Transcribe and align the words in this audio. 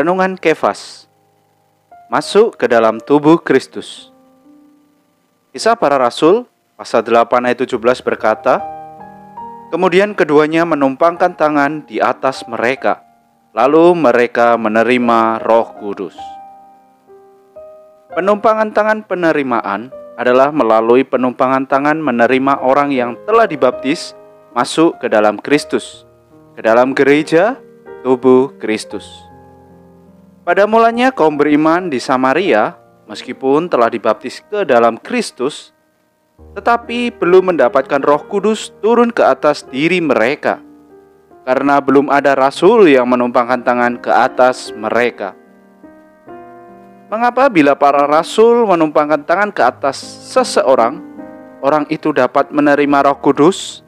Renungan 0.00 0.32
Kefas. 0.40 1.12
Masuk 2.08 2.56
ke 2.56 2.64
dalam 2.64 3.04
tubuh 3.04 3.36
Kristus. 3.36 4.08
Kisah 5.52 5.76
para 5.76 6.00
Rasul 6.00 6.48
pasal 6.72 7.04
8 7.04 7.28
ayat 7.44 7.68
17 7.68 7.76
berkata 8.00 8.64
Kemudian 9.68 10.16
keduanya 10.16 10.64
menumpangkan 10.64 11.36
tangan 11.36 11.84
di 11.84 12.00
atas 12.00 12.48
mereka 12.48 13.04
Lalu 13.52 13.92
mereka 13.92 14.56
menerima 14.56 15.44
roh 15.44 15.68
kudus. 15.76 16.16
Penumpangan 18.16 18.72
tangan 18.72 19.04
penerimaan 19.04 19.92
adalah 20.16 20.48
melalui 20.48 21.04
penumpangan 21.04 21.68
tangan 21.68 22.00
menerima 22.00 22.64
orang 22.64 22.88
yang 22.88 23.20
telah 23.28 23.44
dibaptis 23.44 24.16
masuk 24.56 24.96
ke 24.96 25.12
dalam 25.12 25.36
Kristus, 25.36 26.08
ke 26.56 26.64
dalam 26.64 26.96
gereja 26.96 27.60
tubuh 28.00 28.56
Kristus. 28.56 29.29
Pada 30.50 30.66
mulanya 30.66 31.14
kaum 31.14 31.38
beriman 31.38 31.86
di 31.86 32.02
Samaria, 32.02 32.74
meskipun 33.06 33.70
telah 33.70 33.86
dibaptis 33.86 34.42
ke 34.50 34.66
dalam 34.66 34.98
Kristus, 34.98 35.70
tetapi 36.58 37.14
belum 37.14 37.54
mendapatkan 37.54 38.02
Roh 38.02 38.26
Kudus 38.26 38.74
turun 38.82 39.14
ke 39.14 39.22
atas 39.22 39.62
diri 39.62 40.02
mereka, 40.02 40.58
karena 41.46 41.78
belum 41.78 42.10
ada 42.10 42.34
rasul 42.34 42.90
yang 42.90 43.06
menumpangkan 43.06 43.62
tangan 43.62 43.94
ke 44.02 44.10
atas 44.10 44.74
mereka. 44.74 45.38
Mengapa 47.14 47.46
bila 47.46 47.78
para 47.78 48.10
rasul 48.10 48.66
menumpangkan 48.66 49.22
tangan 49.22 49.54
ke 49.54 49.62
atas 49.62 50.02
seseorang, 50.34 50.98
orang 51.62 51.86
itu 51.94 52.10
dapat 52.10 52.50
menerima 52.50 53.06
Roh 53.06 53.22
Kudus? 53.22 53.86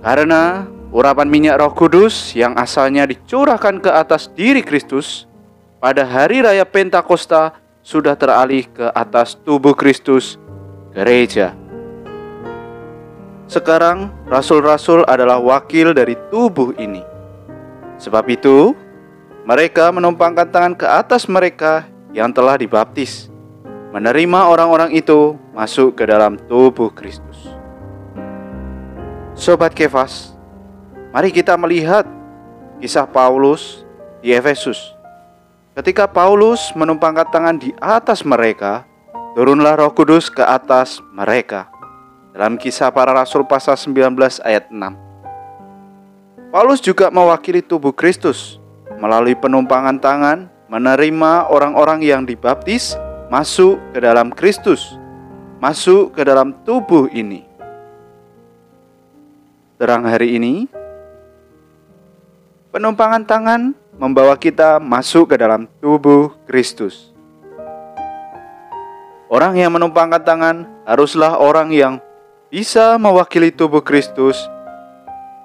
Karena 0.00 0.64
urapan 0.88 1.28
minyak 1.28 1.60
Roh 1.60 1.76
Kudus 1.76 2.32
yang 2.32 2.56
asalnya 2.56 3.04
dicurahkan 3.04 3.84
ke 3.84 3.92
atas 3.92 4.32
diri 4.32 4.64
Kristus 4.64 5.28
pada 5.78 6.02
hari 6.02 6.42
raya 6.42 6.66
Pentakosta 6.66 7.54
sudah 7.86 8.18
teralih 8.18 8.66
ke 8.66 8.90
atas 8.92 9.38
tubuh 9.38 9.72
Kristus, 9.72 10.36
gereja. 10.90 11.54
Sekarang 13.48 14.12
rasul-rasul 14.28 15.08
adalah 15.08 15.40
wakil 15.40 15.96
dari 15.96 16.18
tubuh 16.28 16.76
ini. 16.76 17.00
Sebab 17.96 18.28
itu, 18.28 18.76
mereka 19.48 19.88
menumpangkan 19.88 20.44
tangan 20.52 20.74
ke 20.76 20.84
atas 20.84 21.24
mereka 21.24 21.88
yang 22.12 22.28
telah 22.28 22.60
dibaptis, 22.60 23.32
menerima 23.94 24.52
orang-orang 24.52 24.92
itu 24.92 25.40
masuk 25.56 25.96
ke 25.96 26.04
dalam 26.04 26.36
tubuh 26.44 26.92
Kristus. 26.92 27.48
Sobat 29.32 29.72
Kefas, 29.72 30.36
mari 31.14 31.32
kita 31.32 31.56
melihat 31.56 32.04
kisah 32.82 33.08
Paulus 33.08 33.86
di 34.20 34.34
Efesus. 34.34 34.97
Ketika 35.78 36.10
Paulus 36.10 36.74
menumpangkan 36.74 37.30
tangan 37.30 37.54
di 37.54 37.70
atas 37.78 38.26
mereka, 38.26 38.82
turunlah 39.38 39.78
Roh 39.78 39.94
Kudus 39.94 40.26
ke 40.26 40.42
atas 40.42 40.98
mereka. 41.14 41.70
Dalam 42.34 42.58
kisah 42.58 42.90
para 42.90 43.14
rasul 43.14 43.46
pasal 43.46 43.78
19 43.78 44.42
ayat 44.42 44.66
6. 44.74 44.74
Paulus 46.50 46.82
juga 46.82 47.14
mewakili 47.14 47.62
tubuh 47.62 47.94
Kristus 47.94 48.58
melalui 48.98 49.38
penumpangan 49.38 50.02
tangan 50.02 50.50
menerima 50.66 51.46
orang-orang 51.46 52.02
yang 52.02 52.26
dibaptis 52.26 52.98
masuk 53.30 53.78
ke 53.94 54.02
dalam 54.02 54.34
Kristus, 54.34 54.98
masuk 55.62 56.10
ke 56.10 56.26
dalam 56.26 56.58
tubuh 56.66 57.06
ini. 57.14 57.46
Terang 59.78 60.02
hari 60.02 60.42
ini, 60.42 60.66
penumpangan 62.74 63.22
tangan 63.22 63.78
membawa 63.98 64.38
kita 64.38 64.78
masuk 64.78 65.34
ke 65.34 65.36
dalam 65.36 65.66
tubuh 65.82 66.32
Kristus. 66.46 67.10
Orang 69.28 69.60
yang 69.60 69.74
menumpangkan 69.74 70.22
tangan 70.24 70.56
haruslah 70.88 71.36
orang 71.36 71.68
yang 71.74 72.00
bisa 72.48 72.96
mewakili 72.96 73.52
tubuh 73.52 73.84
Kristus, 73.84 74.40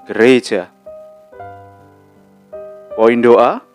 gereja. 0.08 0.72
Poin 2.96 3.20
doa 3.20 3.74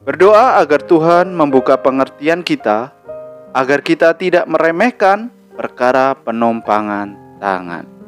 Berdoa 0.00 0.56
agar 0.56 0.80
Tuhan 0.80 1.36
membuka 1.36 1.76
pengertian 1.76 2.40
kita, 2.40 2.88
agar 3.52 3.84
kita 3.84 4.16
tidak 4.16 4.48
meremehkan 4.48 5.28
perkara 5.52 6.16
penumpangan 6.16 7.36
tangan. 7.36 7.99